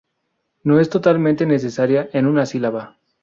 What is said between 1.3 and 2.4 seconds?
necesaria en